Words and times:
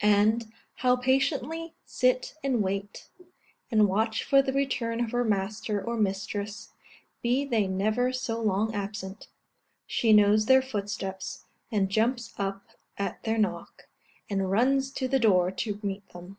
And, 0.00 0.50
how 0.76 0.96
patiently 0.96 1.74
sit 1.84 2.34
and 2.42 2.62
wait, 2.62 3.10
and 3.70 3.86
watch 3.86 4.24
for 4.24 4.40
the 4.40 4.54
return 4.54 5.04
of 5.04 5.10
her 5.10 5.22
master 5.22 5.84
or 5.84 5.98
mistress, 5.98 6.70
be 7.20 7.44
they 7.44 7.66
never 7.66 8.10
so 8.10 8.40
long 8.40 8.74
absent! 8.74 9.28
She 9.86 10.14
knows 10.14 10.46
their 10.46 10.62
footsteps, 10.62 11.44
and 11.70 11.90
jumps 11.90 12.32
up 12.38 12.68
at 12.96 13.22
their 13.24 13.36
knock, 13.36 13.86
and 14.30 14.50
runs 14.50 14.90
to 14.92 15.08
the 15.08 15.18
door 15.20 15.50
to 15.50 15.78
meet 15.82 16.08
them. 16.08 16.38